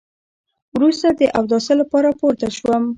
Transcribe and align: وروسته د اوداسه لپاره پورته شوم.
وروسته 0.75 1.07
د 1.19 1.21
اوداسه 1.37 1.73
لپاره 1.81 2.09
پورته 2.19 2.47
شوم. 2.57 2.83